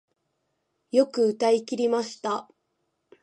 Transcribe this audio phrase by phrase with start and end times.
[0.91, 2.49] よく歌い切りました